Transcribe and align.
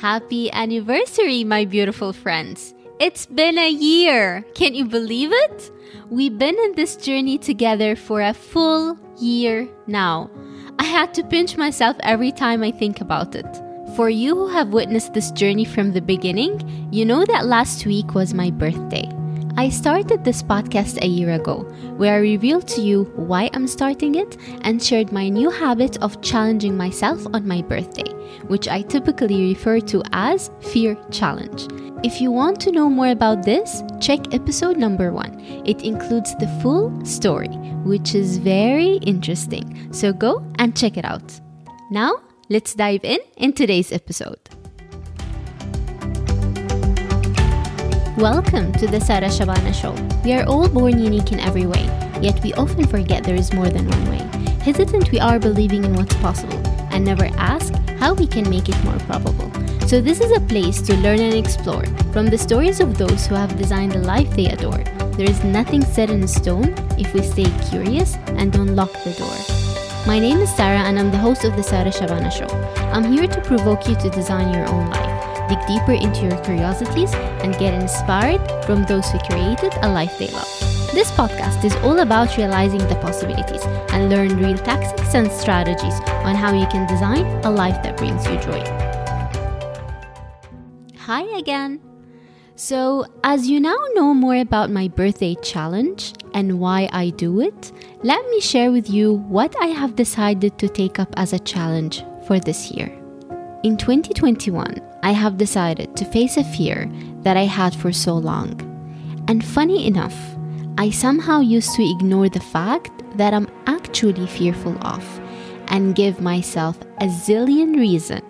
Happy 0.00 0.50
anniversary, 0.52 1.44
my 1.44 1.66
beautiful 1.66 2.14
friends. 2.14 2.72
It's 2.98 3.26
been 3.26 3.58
a 3.58 3.68
year. 3.68 4.42
Can 4.54 4.74
you 4.74 4.86
believe 4.86 5.28
it? 5.30 5.70
We've 6.08 6.38
been 6.38 6.58
in 6.58 6.74
this 6.74 6.96
journey 6.96 7.36
together 7.36 7.94
for 7.96 8.22
a 8.22 8.32
full 8.32 8.98
year 9.18 9.68
now. 9.86 10.30
I 10.78 10.84
had 10.84 11.12
to 11.14 11.22
pinch 11.22 11.58
myself 11.58 11.98
every 12.00 12.32
time 12.32 12.62
I 12.62 12.70
think 12.70 13.02
about 13.02 13.34
it. 13.34 13.44
For 13.94 14.08
you 14.08 14.34
who 14.34 14.48
have 14.48 14.72
witnessed 14.72 15.12
this 15.12 15.30
journey 15.32 15.66
from 15.66 15.92
the 15.92 16.00
beginning, 16.00 16.88
you 16.90 17.04
know 17.04 17.26
that 17.26 17.44
last 17.44 17.84
week 17.84 18.14
was 18.14 18.32
my 18.32 18.50
birthday. 18.50 19.06
I 19.60 19.68
started 19.68 20.24
this 20.24 20.42
podcast 20.42 21.04
a 21.04 21.06
year 21.06 21.32
ago, 21.32 21.64
where 21.98 22.14
I 22.14 22.20
revealed 22.20 22.66
to 22.68 22.80
you 22.80 23.04
why 23.14 23.50
I'm 23.52 23.66
starting 23.66 24.14
it 24.14 24.38
and 24.62 24.82
shared 24.82 25.12
my 25.12 25.28
new 25.28 25.50
habit 25.50 26.02
of 26.02 26.22
challenging 26.22 26.78
myself 26.78 27.26
on 27.34 27.46
my 27.46 27.60
birthday, 27.60 28.10
which 28.48 28.68
I 28.68 28.80
typically 28.80 29.50
refer 29.50 29.78
to 29.80 30.02
as 30.12 30.50
Fear 30.62 30.96
Challenge. 31.10 31.68
If 32.02 32.22
you 32.22 32.30
want 32.30 32.58
to 32.60 32.72
know 32.72 32.88
more 32.88 33.08
about 33.08 33.42
this, 33.42 33.82
check 34.00 34.32
episode 34.32 34.78
number 34.78 35.12
one. 35.12 35.38
It 35.66 35.82
includes 35.82 36.34
the 36.36 36.48
full 36.62 37.04
story, 37.04 37.54
which 37.84 38.14
is 38.14 38.38
very 38.38 38.94
interesting. 39.04 39.92
So 39.92 40.14
go 40.14 40.42
and 40.58 40.74
check 40.74 40.96
it 40.96 41.04
out. 41.04 41.38
Now, 41.90 42.22
let's 42.48 42.74
dive 42.74 43.04
in 43.04 43.18
in 43.36 43.52
today's 43.52 43.92
episode. 43.92 44.40
Welcome 48.20 48.72
to 48.72 48.86
the 48.86 49.00
Sara 49.00 49.28
Shabana 49.28 49.72
Show. 49.72 49.94
We 50.22 50.34
are 50.34 50.44
all 50.44 50.68
born 50.68 51.02
unique 51.02 51.32
in 51.32 51.40
every 51.40 51.64
way, 51.64 51.84
yet 52.20 52.38
we 52.42 52.52
often 52.52 52.86
forget 52.86 53.24
there 53.24 53.34
is 53.34 53.54
more 53.54 53.70
than 53.70 53.88
one 53.88 54.10
way. 54.10 54.18
Hesitant 54.62 55.10
we 55.10 55.18
are 55.18 55.38
believing 55.38 55.86
in 55.86 55.94
what's 55.94 56.14
possible 56.16 56.58
and 56.92 57.02
never 57.02 57.30
ask 57.38 57.72
how 57.98 58.12
we 58.12 58.26
can 58.26 58.50
make 58.50 58.68
it 58.68 58.84
more 58.84 58.98
probable. 59.08 59.50
So, 59.88 60.02
this 60.02 60.20
is 60.20 60.36
a 60.36 60.40
place 60.40 60.82
to 60.82 60.98
learn 60.98 61.18
and 61.18 61.32
explore 61.32 61.86
from 62.12 62.26
the 62.26 62.36
stories 62.36 62.80
of 62.80 62.98
those 62.98 63.26
who 63.26 63.36
have 63.36 63.56
designed 63.56 63.92
the 63.92 64.00
life 64.00 64.28
they 64.36 64.50
adore. 64.50 64.84
There 65.16 65.30
is 65.30 65.42
nothing 65.42 65.80
set 65.80 66.10
in 66.10 66.28
stone 66.28 66.74
if 66.98 67.14
we 67.14 67.22
stay 67.22 67.50
curious 67.70 68.16
and 68.36 68.52
don't 68.52 68.76
lock 68.76 68.92
the 69.02 69.14
door. 69.14 70.06
My 70.06 70.18
name 70.18 70.40
is 70.40 70.54
Sara, 70.54 70.80
and 70.80 70.98
I'm 70.98 71.10
the 71.10 71.16
host 71.16 71.44
of 71.44 71.56
the 71.56 71.62
Sara 71.62 71.90
Shabana 71.90 72.30
Show. 72.30 72.54
I'm 72.92 73.10
here 73.10 73.26
to 73.26 73.40
provoke 73.40 73.88
you 73.88 73.94
to 73.94 74.10
design 74.10 74.52
your 74.52 74.68
own 74.68 74.90
life 74.90 75.19
dig 75.50 75.66
deeper 75.66 75.92
into 75.92 76.22
your 76.22 76.38
curiosities, 76.44 77.12
and 77.42 77.58
get 77.58 77.74
inspired 77.74 78.40
from 78.64 78.84
those 78.84 79.10
who 79.10 79.18
created 79.18 79.74
a 79.82 79.88
life 79.88 80.16
they 80.18 80.28
love. 80.28 80.48
This 80.94 81.10
podcast 81.12 81.64
is 81.64 81.74
all 81.84 82.00
about 82.00 82.36
realizing 82.36 82.80
the 82.88 82.96
possibilities 82.96 83.62
and 83.92 84.08
learn 84.10 84.36
real 84.38 84.58
tactics 84.58 85.14
and 85.14 85.30
strategies 85.30 85.94
on 86.26 86.34
how 86.34 86.52
you 86.52 86.66
can 86.66 86.86
design 86.86 87.24
a 87.44 87.50
life 87.50 87.82
that 87.82 87.96
brings 87.96 88.24
you 88.26 88.36
joy. 88.40 88.62
Hi 90.98 91.22
again. 91.38 91.80
So, 92.56 93.06
as 93.24 93.48
you 93.48 93.58
now 93.58 93.78
know 93.94 94.12
more 94.12 94.36
about 94.36 94.70
my 94.70 94.88
birthday 94.88 95.34
challenge 95.42 96.12
and 96.34 96.60
why 96.60 96.88
I 96.92 97.10
do 97.10 97.40
it, 97.40 97.72
let 98.02 98.28
me 98.28 98.40
share 98.40 98.70
with 98.70 98.90
you 98.90 99.14
what 99.14 99.54
I 99.62 99.68
have 99.68 99.96
decided 99.96 100.58
to 100.58 100.68
take 100.68 100.98
up 100.98 101.14
as 101.16 101.32
a 101.32 101.38
challenge 101.38 102.04
for 102.26 102.38
this 102.38 102.70
year. 102.70 102.88
In 103.62 103.76
2021, 103.76 104.89
I 105.02 105.12
have 105.12 105.38
decided 105.38 105.96
to 105.96 106.04
face 106.04 106.36
a 106.36 106.44
fear 106.44 106.90
that 107.22 107.36
I 107.36 107.44
had 107.44 107.74
for 107.74 107.92
so 107.92 108.14
long. 108.14 108.60
And 109.28 109.44
funny 109.44 109.86
enough, 109.86 110.16
I 110.78 110.90
somehow 110.90 111.40
used 111.40 111.74
to 111.74 111.90
ignore 111.90 112.28
the 112.28 112.40
fact 112.40 112.90
that 113.16 113.34
I'm 113.34 113.48
actually 113.66 114.26
fearful 114.26 114.76
of 114.86 115.04
and 115.68 115.94
give 115.94 116.20
myself 116.20 116.80
a 116.98 117.06
zillion 117.06 117.76
reason 117.76 118.22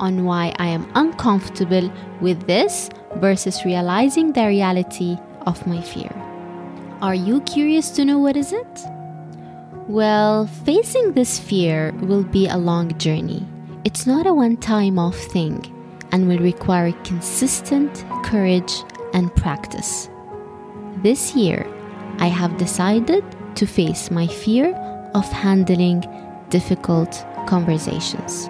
on 0.00 0.24
why 0.24 0.54
I 0.58 0.66
am 0.66 0.90
uncomfortable 0.94 1.92
with 2.20 2.46
this 2.46 2.90
versus 3.16 3.64
realizing 3.64 4.32
the 4.32 4.46
reality 4.46 5.18
of 5.46 5.66
my 5.66 5.80
fear. 5.80 6.14
Are 7.00 7.14
you 7.14 7.40
curious 7.42 7.90
to 7.90 8.04
know 8.04 8.18
what 8.18 8.36
is 8.36 8.52
it? 8.52 8.80
Well, 9.86 10.46
facing 10.46 11.12
this 11.12 11.38
fear 11.38 11.92
will 12.00 12.24
be 12.24 12.46
a 12.48 12.56
long 12.56 12.96
journey 12.98 13.46
it's 13.84 14.06
not 14.06 14.26
a 14.26 14.34
one 14.34 14.56
time 14.56 14.98
off 14.98 15.16
thing 15.16 15.56
and 16.12 16.28
will 16.28 16.38
require 16.38 16.92
consistent 17.04 18.04
courage 18.24 18.82
and 19.14 19.34
practice. 19.36 20.08
This 21.02 21.34
year, 21.34 21.66
I 22.18 22.26
have 22.26 22.56
decided 22.56 23.24
to 23.56 23.66
face 23.66 24.10
my 24.10 24.26
fear 24.26 24.74
of 25.14 25.24
handling 25.26 26.04
difficult 26.50 27.24
conversations. 27.46 28.48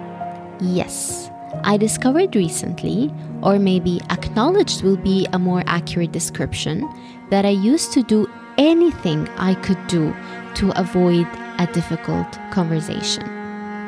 Yes, 0.59 1.29
I 1.63 1.77
discovered 1.77 2.35
recently, 2.35 3.13
or 3.41 3.59
maybe 3.59 4.01
acknowledged 4.09 4.83
will 4.83 4.97
be 4.97 5.27
a 5.33 5.39
more 5.39 5.63
accurate 5.67 6.11
description, 6.11 6.87
that 7.29 7.45
I 7.45 7.49
used 7.49 7.93
to 7.93 8.03
do 8.03 8.27
anything 8.57 9.27
I 9.37 9.53
could 9.55 9.79
do 9.87 10.13
to 10.55 10.79
avoid 10.79 11.27
a 11.59 11.69
difficult 11.71 12.37
conversation. 12.51 13.38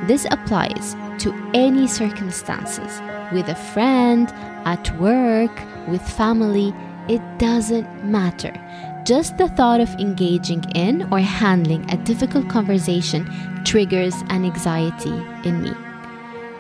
This 0.07 0.25
applies 0.31 0.95
to 1.19 1.33
any 1.53 1.87
circumstances 1.87 3.01
with 3.31 3.47
a 3.49 3.55
friend, 3.55 4.29
at 4.65 4.95
work, 4.99 5.51
with 5.87 6.01
family, 6.01 6.73
it 7.07 7.21
doesn't 7.39 8.05
matter. 8.05 8.53
Just 9.05 9.37
the 9.37 9.47
thought 9.49 9.79
of 9.79 9.89
engaging 9.95 10.63
in 10.75 11.11
or 11.11 11.19
handling 11.19 11.89
a 11.91 11.97
difficult 11.97 12.49
conversation 12.49 13.25
triggers 13.63 14.15
an 14.29 14.45
anxiety 14.45 15.13
in 15.43 15.61
me. 15.61 15.73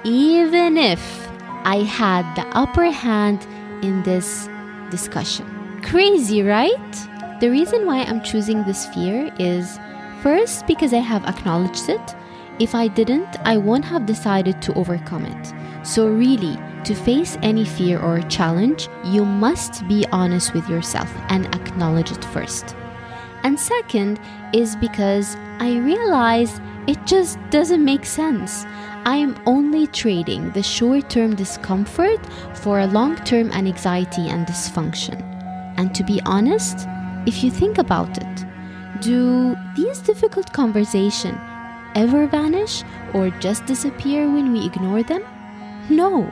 Even 0.03 0.77
if 0.77 1.29
I 1.63 1.77
had 1.77 2.23
the 2.35 2.47
upper 2.57 2.89
hand 2.89 3.45
in 3.83 4.01
this 4.03 4.49
discussion. 4.89 5.81
Crazy, 5.83 6.41
right? 6.41 7.39
The 7.39 7.49
reason 7.49 7.85
why 7.85 7.99
I'm 7.99 8.21
choosing 8.21 8.63
this 8.63 8.87
fear 8.87 9.31
is 9.39 9.79
first 10.21 10.65
because 10.67 10.93
I 10.93 10.99
have 10.99 11.25
acknowledged 11.25 11.89
it 11.89 12.15
if 12.59 12.75
I 12.75 12.87
didn't, 12.87 13.37
I 13.45 13.57
won't 13.57 13.85
have 13.85 14.05
decided 14.05 14.61
to 14.63 14.73
overcome 14.73 15.25
it. 15.25 15.53
So, 15.83 16.07
really, 16.07 16.57
to 16.83 16.95
face 16.95 17.37
any 17.41 17.65
fear 17.65 17.99
or 17.99 18.21
challenge, 18.21 18.87
you 19.03 19.25
must 19.25 19.87
be 19.87 20.05
honest 20.11 20.53
with 20.53 20.67
yourself 20.69 21.11
and 21.29 21.45
acknowledge 21.55 22.11
it 22.11 22.23
first. 22.25 22.75
And 23.43 23.59
second 23.59 24.19
is 24.53 24.75
because 24.75 25.35
I 25.59 25.77
realize 25.77 26.59
it 26.87 26.97
just 27.05 27.39
doesn't 27.49 27.83
make 27.83 28.05
sense. 28.05 28.65
I 29.05 29.15
am 29.15 29.41
only 29.45 29.87
trading 29.87 30.51
the 30.51 30.61
short 30.61 31.09
term 31.09 31.35
discomfort 31.35 32.19
for 32.53 32.79
a 32.79 32.87
long 32.87 33.15
term 33.17 33.51
anxiety 33.51 34.29
and 34.29 34.45
dysfunction. 34.45 35.19
And 35.77 35.95
to 35.95 36.03
be 36.03 36.21
honest, 36.25 36.87
if 37.25 37.43
you 37.43 37.49
think 37.49 37.77
about 37.77 38.17
it, 38.17 38.45
do 39.01 39.55
these 39.75 39.99
difficult 39.99 40.53
conversations 40.53 41.39
ever 41.95 42.27
vanish 42.27 42.83
or 43.13 43.29
just 43.39 43.65
disappear 43.65 44.29
when 44.29 44.53
we 44.53 44.65
ignore 44.65 45.03
them? 45.03 45.23
No, 45.89 46.27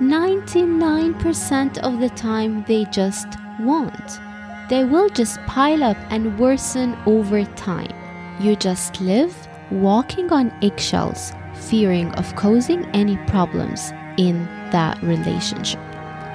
99% 0.00 1.78
of 1.78 2.00
the 2.00 2.10
time 2.10 2.64
they 2.64 2.84
just 2.86 3.28
won't. 3.60 4.20
They 4.68 4.84
will 4.84 5.08
just 5.08 5.40
pile 5.46 5.82
up 5.84 5.96
and 6.10 6.38
worsen 6.38 6.96
over 7.06 7.44
time. 7.44 7.92
You 8.40 8.56
just 8.56 9.00
live 9.00 9.34
walking 9.70 10.30
on 10.32 10.52
eggshells, 10.62 11.32
fearing 11.54 12.12
of 12.14 12.34
causing 12.36 12.84
any 12.86 13.16
problems 13.28 13.92
in 14.16 14.44
that 14.70 15.02
relationship. 15.02 15.80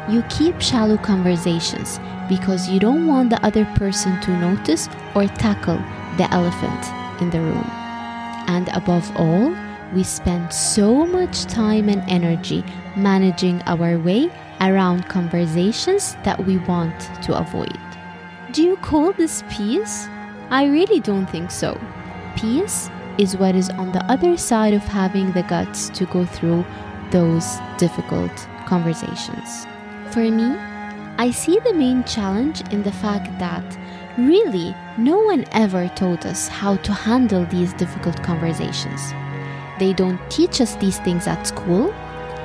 You 0.10 0.24
keep 0.30 0.60
shallow 0.60 0.98
conversations 0.98 2.00
because 2.28 2.70
you 2.70 2.80
don't 2.80 3.06
want 3.06 3.30
the 3.30 3.46
other 3.46 3.66
person 3.76 4.20
to 4.22 4.32
notice 4.40 4.88
or 5.14 5.28
tackle 5.28 5.78
the 6.18 6.28
elephant 6.32 7.22
in 7.22 7.30
the 7.30 7.40
room. 7.40 7.81
And 8.52 8.68
above 8.74 9.10
all, 9.16 9.56
we 9.94 10.04
spend 10.04 10.52
so 10.52 11.06
much 11.06 11.46
time 11.46 11.88
and 11.88 12.04
energy 12.10 12.66
managing 12.98 13.62
our 13.62 13.98
way 13.98 14.30
around 14.60 15.08
conversations 15.08 16.18
that 16.26 16.46
we 16.46 16.58
want 16.58 17.00
to 17.24 17.38
avoid. 17.38 17.80
Do 18.52 18.62
you 18.62 18.76
call 18.76 19.14
this 19.14 19.42
peace? 19.50 20.10
I 20.50 20.66
really 20.66 21.00
don't 21.00 21.28
think 21.28 21.50
so. 21.50 21.80
Peace 22.36 22.90
is 23.18 23.38
what 23.38 23.56
is 23.56 23.70
on 23.70 23.94
the 23.94 24.04
other 24.12 24.36
side 24.36 24.74
of 24.74 24.84
having 24.84 25.32
the 25.32 25.44
guts 25.44 25.88
to 25.92 26.06
go 26.08 26.26
through 26.26 26.66
those 27.10 27.48
difficult 27.78 28.36
conversations. 28.66 29.66
For 30.12 30.30
me, 30.30 30.58
I 31.18 31.32
see 31.32 31.58
the 31.60 31.74
main 31.74 32.04
challenge 32.04 32.60
in 32.74 32.84
the 32.84 32.92
fact 32.92 33.32
that 33.40 33.64
Really, 34.18 34.76
no 34.98 35.20
one 35.20 35.46
ever 35.54 35.88
taught 35.96 36.26
us 36.26 36.50
how 36.50 36.76
to 36.78 36.92
handle 36.92 37.46
these 37.46 37.72
difficult 37.74 38.22
conversations. 38.22 39.14
They 39.80 39.94
don't 39.94 40.20
teach 40.30 40.60
us 40.60 40.76
these 40.76 41.00
things 41.00 41.28
at 41.28 41.48
school, 41.48 41.94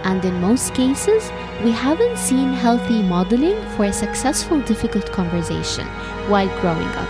and 0.04 0.24
in 0.24 0.40
most 0.40 0.74
cases, 0.74 1.28
we 1.64 1.72
haven't 1.72 2.18
seen 2.18 2.52
healthy 2.52 3.02
modeling 3.02 3.60
for 3.70 3.86
a 3.86 3.92
successful 3.92 4.60
difficult 4.60 5.10
conversation 5.10 5.86
while 6.28 6.48
growing 6.60 6.86
up. 6.86 7.08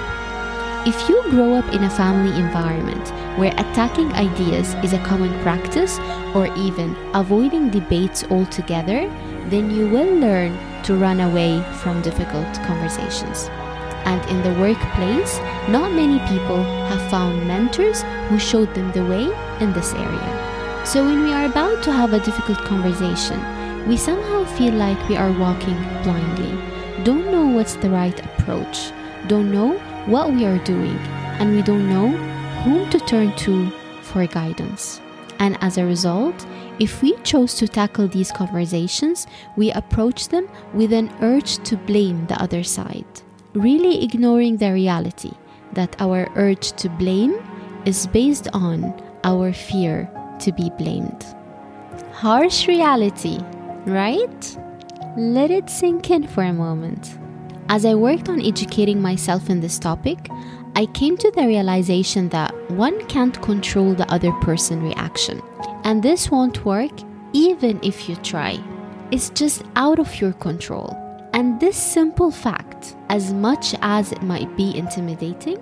If 0.86 1.06
you 1.06 1.22
grow 1.30 1.52
up 1.52 1.70
in 1.74 1.84
a 1.84 1.90
family 1.90 2.34
environment 2.40 3.10
where 3.38 3.52
attacking 3.52 4.10
ideas 4.14 4.72
is 4.82 4.94
a 4.94 5.04
common 5.04 5.38
practice 5.42 5.98
or 6.34 6.46
even 6.56 6.96
avoiding 7.12 7.68
debates 7.68 8.24
altogether, 8.30 9.06
then 9.50 9.70
you 9.70 9.86
will 9.86 10.14
learn 10.14 10.56
to 10.84 10.94
run 10.94 11.20
away 11.20 11.62
from 11.82 12.00
difficult 12.00 12.54
conversations. 12.64 13.50
And 14.06 14.24
in 14.30 14.42
the 14.42 14.58
workplace, 14.60 15.38
not 15.68 15.92
many 15.92 16.18
people 16.30 16.62
have 16.88 17.10
found 17.10 17.46
mentors 17.46 18.02
who 18.28 18.38
showed 18.38 18.72
them 18.74 18.92
the 18.92 19.04
way 19.04 19.24
in 19.60 19.72
this 19.72 19.92
area. 19.92 20.82
So 20.86 21.04
when 21.04 21.24
we 21.24 21.32
are 21.32 21.46
about 21.46 21.82
to 21.82 21.92
have 21.92 22.12
a 22.12 22.20
difficult 22.20 22.58
conversation, 22.58 23.38
we 23.88 23.96
somehow 23.96 24.44
feel 24.56 24.74
like 24.74 25.08
we 25.08 25.16
are 25.16 25.32
walking 25.38 25.76
blindly, 26.02 26.52
don't 27.04 27.30
know 27.30 27.46
what's 27.46 27.74
the 27.74 27.90
right 27.90 28.18
approach, 28.24 28.92
don't 29.26 29.50
know 29.52 29.78
what 30.06 30.32
we 30.32 30.44
are 30.44 30.58
doing, 30.64 30.96
and 31.38 31.54
we 31.54 31.62
don't 31.62 31.88
know 31.88 32.08
whom 32.62 32.88
to 32.90 32.98
turn 33.00 33.34
to 33.36 33.70
for 34.02 34.26
guidance. 34.26 35.00
And 35.38 35.58
as 35.60 35.78
a 35.78 35.84
result, 35.84 36.46
if 36.78 37.02
we 37.02 37.16
chose 37.24 37.54
to 37.54 37.68
tackle 37.68 38.08
these 38.08 38.30
conversations, 38.30 39.26
we 39.56 39.72
approach 39.72 40.28
them 40.28 40.48
with 40.72 40.92
an 40.92 41.10
urge 41.20 41.58
to 41.64 41.76
blame 41.76 42.26
the 42.26 42.40
other 42.40 42.62
side, 42.62 43.06
really 43.56 44.04
ignoring 44.04 44.58
the 44.58 44.72
reality 44.72 45.32
that 45.72 45.96
our 46.00 46.28
urge 46.36 46.72
to 46.72 46.88
blame 46.88 47.34
is 47.86 48.06
based 48.06 48.48
on 48.52 48.94
our 49.24 49.52
fear 49.52 50.08
to 50.40 50.52
be 50.52 50.70
blamed. 50.78 51.24
Harsh 52.12 52.68
reality, 52.68 53.38
right? 53.86 54.58
Let 55.16 55.50
it 55.50 55.70
sink 55.70 56.10
in 56.10 56.26
for 56.26 56.42
a 56.42 56.52
moment. 56.52 57.18
As 57.68 57.84
I 57.84 57.94
worked 57.94 58.28
on 58.28 58.44
educating 58.44 59.00
myself 59.00 59.48
in 59.48 59.60
this 59.60 59.78
topic, 59.78 60.28
I 60.76 60.86
came 60.86 61.16
to 61.16 61.30
the 61.30 61.46
realization 61.46 62.28
that 62.28 62.52
one 62.70 63.04
can't 63.06 63.40
control 63.40 63.94
the 63.94 64.10
other 64.12 64.32
person 64.42 64.82
reaction. 64.82 65.40
And 65.84 66.02
this 66.02 66.30
won't 66.30 66.64
work 66.64 66.92
even 67.32 67.80
if 67.82 68.08
you 68.08 68.16
try. 68.16 68.62
It's 69.10 69.30
just 69.30 69.62
out 69.74 69.98
of 69.98 70.20
your 70.20 70.32
control. 70.34 71.05
And 71.36 71.60
this 71.60 71.76
simple 71.76 72.30
fact, 72.30 72.96
as 73.10 73.30
much 73.30 73.74
as 73.82 74.10
it 74.10 74.22
might 74.22 74.56
be 74.56 74.74
intimidating, 74.74 75.58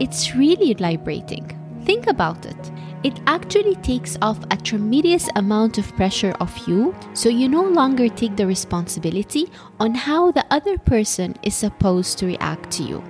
it's 0.00 0.34
really 0.34 0.72
liberating. 0.72 1.46
Think 1.84 2.06
about 2.06 2.46
it. 2.46 2.72
It 3.02 3.20
actually 3.26 3.74
takes 3.76 4.16
off 4.22 4.38
a 4.50 4.56
tremendous 4.56 5.28
amount 5.36 5.76
of 5.76 5.94
pressure 5.96 6.34
off 6.40 6.66
you, 6.66 6.94
so 7.12 7.28
you 7.28 7.46
no 7.46 7.62
longer 7.62 8.08
take 8.08 8.36
the 8.36 8.46
responsibility 8.46 9.50
on 9.78 9.94
how 9.94 10.32
the 10.32 10.46
other 10.50 10.78
person 10.78 11.36
is 11.42 11.54
supposed 11.54 12.16
to 12.18 12.26
react 12.26 12.70
to 12.70 12.82
you. 12.82 13.04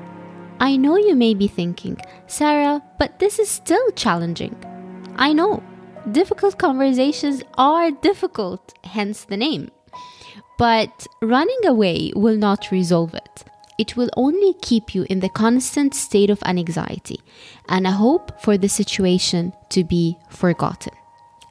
I 0.59 0.77
know 0.77 0.97
you 0.97 1.15
may 1.15 1.35
be 1.35 1.47
thinking, 1.47 2.01
Sara, 2.27 2.83
but 2.99 3.21
this 3.21 3.39
is 3.39 3.49
still 3.49 3.93
challenging. 3.93 4.57
I 5.15 5.33
know. 5.33 5.63
Difficult 6.11 6.59
conversations 6.59 7.45
are 7.57 7.93
difficult, 7.93 8.75
hence 8.83 9.23
the 9.23 9.37
name. 9.37 9.71
But 10.59 11.07
running 11.21 11.61
away 11.67 12.13
will 12.15 12.37
not 12.37 12.71
resolve 12.71 13.15
it. 13.15 13.45
It 13.79 13.97
will 13.97 14.11
only 14.17 14.55
keep 14.63 14.95
you 14.95 15.07
in 15.09 15.21
the 15.21 15.29
constant 15.29 15.95
state 15.95 16.31
of 16.31 16.43
anxiety 16.45 17.21
and 17.69 17.87
a 17.87 17.93
hope 17.93 18.41
for 18.41 18.57
the 18.59 18.69
situation 18.69 19.53
to 19.71 19.83
be 19.83 20.17
forgotten. 20.29 20.93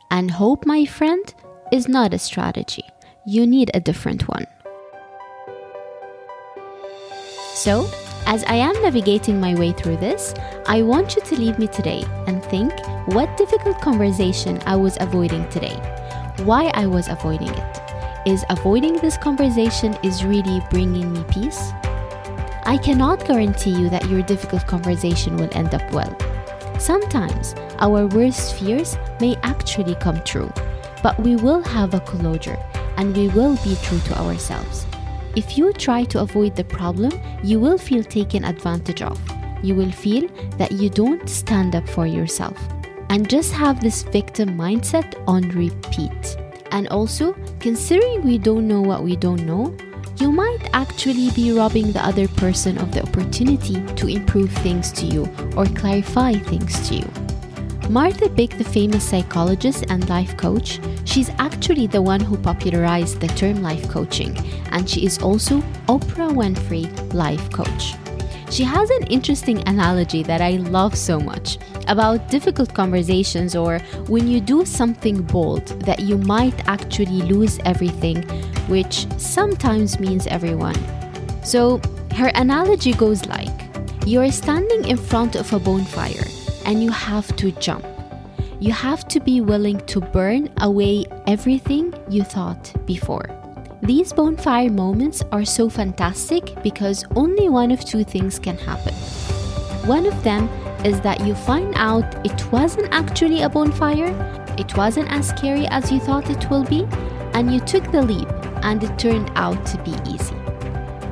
And 0.10 0.32
hope, 0.32 0.66
my 0.66 0.86
friend, 0.86 1.34
is 1.72 1.88
not 1.88 2.14
a 2.14 2.20
strategy. 2.20 2.84
You 3.26 3.48
need 3.48 3.72
a 3.74 3.80
different 3.80 4.28
one. 4.28 4.46
So, 7.54 7.90
as 8.28 8.44
I 8.46 8.56
am 8.56 8.82
navigating 8.82 9.40
my 9.40 9.56
way 9.56 9.72
through 9.72 9.98
this, 9.98 10.34
I 10.68 10.84
want 10.84 11.16
you 11.16 11.22
to 11.24 11.36
leave 11.36 11.60
me 11.60 11.68
today 11.68 12.04
and 12.28 12.44
think 12.46 12.72
what 13.08 13.36
difficult 13.38 13.82
conversation 13.82 14.62
I 14.66 14.76
was 14.76 14.98
avoiding 15.00 15.48
today, 15.50 15.76
why 16.44 16.72
I 16.74 16.86
was 16.86 17.08
avoiding 17.08 17.50
it. 17.50 17.81
Is 18.24 18.46
avoiding 18.52 18.98
this 18.98 19.18
conversation 19.18 19.98
is 20.04 20.24
really 20.24 20.62
bringing 20.70 21.12
me 21.12 21.24
peace? 21.32 21.72
I 22.66 22.78
cannot 22.78 23.26
guarantee 23.26 23.72
you 23.72 23.90
that 23.90 24.08
your 24.12 24.22
difficult 24.22 24.68
conversation 24.68 25.38
will 25.38 25.50
end 25.54 25.74
up 25.74 25.92
well. 25.92 26.16
Sometimes 26.80 27.56
our 27.80 28.06
worst 28.06 28.60
fears 28.60 28.96
may 29.20 29.38
actually 29.42 29.96
come 29.96 30.24
true, 30.24 30.54
but 31.02 31.20
we 31.20 31.36
will 31.36 31.64
have 31.64 31.96
a 31.96 32.00
closure 32.00 32.60
and 32.98 33.18
we 33.18 33.30
will 33.30 33.56
be 33.64 33.76
true 33.82 34.00
to 34.02 34.20
ourselves. 34.20 34.86
If 35.36 35.58
you 35.58 35.74
try 35.74 36.04
to 36.04 36.20
avoid 36.20 36.56
the 36.56 36.64
problem, 36.64 37.12
you 37.44 37.60
will 37.60 37.80
feel 37.80 38.04
taken 38.04 38.46
advantage 38.46 39.02
of. 39.02 39.20
You 39.64 39.74
will 39.74 39.92
feel 39.92 40.28
that 40.60 40.74
you 40.74 40.92
don't 40.92 41.28
stand 41.28 41.76
up 41.76 41.90
for 41.90 42.06
yourself 42.06 42.58
and 43.10 43.28
just 43.28 43.52
have 43.54 43.82
this 43.82 44.04
victim 44.04 44.50
mindset 44.50 45.16
on 45.28 45.50
repeat. 45.50 46.38
And 46.72 46.88
also, 46.88 47.34
considering 47.60 48.24
we 48.24 48.38
don't 48.38 48.68
know 48.68 48.82
what 48.82 49.04
we 49.04 49.16
don't 49.16 49.46
know, 49.46 49.76
you 50.18 50.32
might 50.32 50.70
actually 50.74 51.32
be 51.32 51.52
robbing 51.52 51.92
the 51.92 52.06
other 52.06 52.28
person 52.28 52.78
of 52.78 52.92
the 52.92 53.02
opportunity 53.04 53.82
to 53.96 54.08
improve 54.08 54.52
things 54.52 54.92
to 54.94 55.06
you 55.06 55.24
or 55.56 55.66
clarify 55.66 56.34
things 56.34 56.88
to 56.90 56.96
you. 56.96 57.10
Martha 57.90 58.30
Beck, 58.30 58.52
the 58.58 58.64
famous 58.64 59.04
psychologist 59.04 59.86
and 59.90 60.08
life 60.08 60.38
coach, 60.38 60.80
she's 61.04 61.30
actually 61.40 61.88
the 61.88 62.02
one 62.02 62.22
who 62.22 62.38
popularized 62.38 63.20
the 63.20 63.28
term 63.28 63.62
life 63.62 63.90
coaching, 63.90 64.38
and 64.72 64.90
she 64.90 65.06
is 65.06 65.18
also 65.20 65.60
Oprah 65.88 66.32
Winfrey 66.32 66.88
life 67.14 67.52
coach. 67.52 67.96
She 68.52 68.66
has 68.66 68.90
an 68.90 69.04
interesting 69.04 69.66
analogy 69.66 70.24
that 70.24 70.42
I 70.42 70.58
love 70.58 70.98
so 70.98 71.22
much 71.22 71.58
about 71.88 72.28
difficult 72.28 72.74
conversations 72.74 73.56
or 73.56 73.80
when 74.10 74.28
you 74.28 74.42
do 74.42 74.66
something 74.66 75.22
bold 75.22 75.68
that 75.86 76.02
you 76.02 76.18
might 76.18 76.68
actually 76.68 77.22
lose 77.22 77.60
everything, 77.64 78.24
which 78.68 79.08
sometimes 79.18 80.02
means 80.02 80.28
everyone. 80.28 80.76
So, 81.46 81.80
her 82.14 82.28
analogy 82.36 82.92
goes 82.92 83.26
like 83.26 83.58
you're 84.06 84.32
standing 84.34 84.86
in 84.86 84.98
front 84.98 85.38
of 85.38 85.54
a 85.54 85.60
bonfire 85.60 86.28
and 86.66 86.84
you 86.84 86.92
have 86.92 87.34
to 87.38 87.54
jump. 87.54 87.86
You 88.60 88.74
have 88.74 89.08
to 89.08 89.22
be 89.22 89.40
willing 89.40 89.80
to 89.88 90.02
burn 90.02 90.50
away 90.58 91.06
everything 91.26 91.94
you 92.10 92.24
thought 92.24 92.74
before. 92.86 93.41
These 93.84 94.14
bonfire 94.14 94.70
moments 94.70 95.24
are 95.32 95.44
so 95.44 95.68
fantastic 95.68 96.54
because 96.62 97.04
only 97.16 97.50
one 97.50 97.72
of 97.72 97.84
two 97.84 98.04
things 98.04 98.38
can 98.38 98.56
happen. 98.56 98.94
One 99.90 100.06
of 100.06 100.24
them 100.24 100.48
is 100.86 101.02
that 101.02 101.26
you 101.26 101.34
find 101.34 101.74
out 101.76 102.24
it 102.24 102.52
wasn't 102.52 102.90
actually 102.92 103.42
a 103.42 103.50
bonfire, 103.50 104.14
it 104.60 104.78
wasn't 104.78 105.12
as 105.12 105.30
scary 105.30 105.66
as 105.70 105.92
you 105.92 106.00
thought 106.00 106.30
it 106.30 106.48
will 106.52 106.64
be, 106.64 106.88
and 107.34 107.52
you 107.52 107.60
took 107.60 107.92
the 107.92 108.04
leap 108.04 108.30
and 108.62 108.84
it 108.84 109.00
turned 109.00 109.32
out 109.34 109.66
to 109.66 109.82
be 109.82 109.96
easy. 110.08 110.36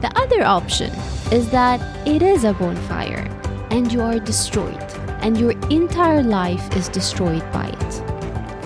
The 0.01 0.11
other 0.15 0.43
option 0.43 0.91
is 1.31 1.49
that 1.49 1.81
it 2.07 2.21
is 2.21 2.43
a 2.43 2.53
bonfire 2.53 3.27
and 3.71 3.91
you 3.91 4.01
are 4.01 4.19
destroyed 4.19 4.79
and 5.23 5.39
your 5.39 5.53
entire 5.71 6.21
life 6.21 6.75
is 6.75 6.87
destroyed 6.87 7.51
by 7.51 7.69
it. 7.69 8.01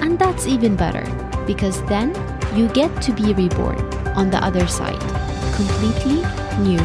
And 0.03 0.19
that's 0.19 0.45
even 0.45 0.75
better 0.75 1.05
because 1.47 1.81
then 1.85 2.11
you 2.55 2.67
get 2.69 3.01
to 3.01 3.11
be 3.11 3.33
reborn 3.33 3.79
on 4.15 4.29
the 4.29 4.37
other 4.43 4.67
side, 4.67 4.99
completely 5.55 6.21
new 6.59 6.79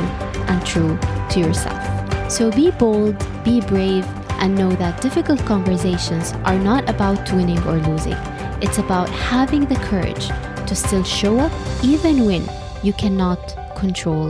and 0.48 0.64
true 0.64 0.98
to 1.30 1.40
yourself. 1.40 2.30
So 2.30 2.50
be 2.50 2.70
bold, 2.70 3.16
be 3.44 3.60
brave, 3.60 4.06
and 4.40 4.54
know 4.54 4.70
that 4.72 5.00
difficult 5.00 5.40
conversations 5.40 6.32
are 6.44 6.58
not 6.58 6.88
about 6.88 7.30
winning 7.32 7.62
or 7.64 7.76
losing. 7.78 8.16
It's 8.62 8.78
about 8.78 9.08
having 9.08 9.66
the 9.66 9.76
courage 9.76 10.28
to 10.66 10.75
still 10.75 11.04
show 11.04 11.38
up 11.38 11.52
even 11.82 12.25
when 12.25 12.48
you 12.82 12.92
cannot 12.92 13.38
control 13.76 14.28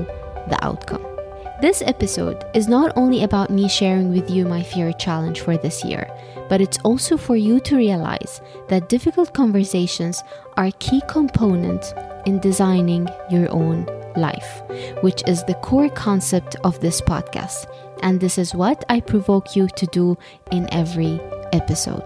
the 0.48 0.58
outcome. 0.62 1.17
This 1.60 1.82
episode 1.82 2.44
is 2.54 2.68
not 2.68 2.92
only 2.94 3.24
about 3.24 3.50
me 3.50 3.68
sharing 3.68 4.12
with 4.12 4.30
you 4.30 4.46
my 4.46 4.62
fear 4.62 4.92
challenge 4.92 5.40
for 5.40 5.56
this 5.56 5.84
year, 5.84 6.08
but 6.48 6.60
it's 6.60 6.78
also 6.84 7.16
for 7.16 7.34
you 7.34 7.58
to 7.60 7.76
realize 7.76 8.40
that 8.68 8.88
difficult 8.88 9.34
conversations 9.34 10.22
are 10.56 10.66
a 10.66 10.78
key 10.78 11.02
component 11.08 11.94
in 12.26 12.38
designing 12.38 13.08
your 13.28 13.50
own 13.50 13.86
life, 14.14 14.62
which 15.00 15.26
is 15.26 15.42
the 15.44 15.54
core 15.54 15.88
concept 15.88 16.54
of 16.62 16.78
this 16.78 17.00
podcast. 17.00 17.66
And 18.04 18.20
this 18.20 18.38
is 18.38 18.54
what 18.54 18.84
I 18.88 19.00
provoke 19.00 19.56
you 19.56 19.66
to 19.66 19.86
do 19.86 20.16
in 20.52 20.72
every 20.72 21.20
episode. 21.52 22.04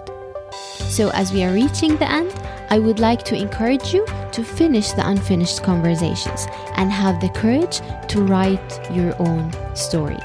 So, 0.89 1.11
as 1.11 1.31
we 1.31 1.45
are 1.45 1.53
reaching 1.53 1.99
the 1.99 2.11
end, 2.11 2.33
I 2.73 2.79
would 2.79 3.01
like 3.01 3.23
to 3.25 3.37
encourage 3.37 3.93
you 3.93 4.07
to 4.33 4.43
finish 4.43 4.93
the 4.93 5.07
unfinished 5.07 5.63
conversations 5.63 6.47
and 6.77 6.91
have 6.91 7.21
the 7.21 7.29
courage 7.29 7.83
to 8.09 8.23
write 8.23 8.91
your 8.91 9.15
own 9.21 9.53
story. 9.77 10.17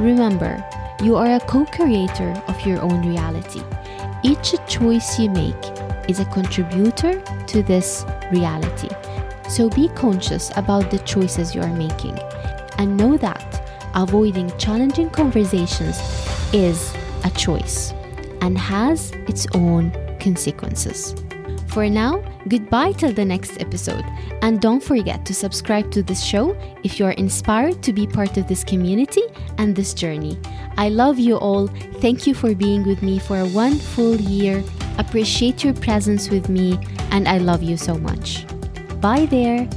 Remember, 0.00 0.64
you 1.02 1.16
are 1.16 1.34
a 1.34 1.40
co 1.40 1.66
creator 1.66 2.42
of 2.48 2.58
your 2.64 2.80
own 2.80 3.06
reality. 3.06 3.60
Each 4.22 4.54
choice 4.66 5.18
you 5.18 5.28
make 5.28 5.62
is 6.08 6.20
a 6.20 6.24
contributor 6.24 7.20
to 7.48 7.62
this 7.62 8.06
reality. 8.32 8.88
So 9.50 9.68
be 9.68 9.88
conscious 9.88 10.50
about 10.56 10.90
the 10.90 11.00
choices 11.00 11.54
you 11.54 11.60
are 11.60 11.76
making 11.76 12.18
and 12.78 12.96
know 12.96 13.18
that 13.18 13.62
avoiding 13.94 14.56
challenging 14.56 15.10
conversations 15.10 16.00
is 16.54 16.94
a 17.24 17.30
choice 17.32 17.92
and 18.40 18.56
has 18.56 19.10
its 19.28 19.46
own 19.52 19.92
consequences. 20.18 21.14
For 21.72 21.88
now, 21.88 22.22
goodbye 22.48 22.92
till 22.92 23.12
the 23.12 23.24
next 23.24 23.60
episode. 23.60 24.04
And 24.42 24.60
don't 24.60 24.82
forget 24.82 25.24
to 25.26 25.34
subscribe 25.34 25.92
to 25.92 26.02
this 26.02 26.22
show 26.22 26.56
if 26.82 26.98
you're 26.98 27.12
inspired 27.12 27.80
to 27.84 27.92
be 27.92 28.06
part 28.08 28.36
of 28.36 28.48
this 28.48 28.64
community 28.64 29.22
and 29.58 29.76
this 29.76 29.94
journey. 29.94 30.36
I 30.76 30.88
love 30.88 31.18
you 31.18 31.36
all. 31.36 31.68
Thank 32.00 32.26
you 32.26 32.34
for 32.34 32.54
being 32.56 32.84
with 32.84 33.02
me 33.02 33.20
for 33.20 33.44
one 33.46 33.76
full 33.78 34.16
year. 34.16 34.64
Appreciate 34.98 35.62
your 35.62 35.74
presence 35.74 36.28
with 36.28 36.48
me, 36.48 36.78
and 37.12 37.28
I 37.28 37.38
love 37.38 37.62
you 37.62 37.76
so 37.76 37.94
much. 37.94 38.44
Bye 39.00 39.26
there. 39.26 39.68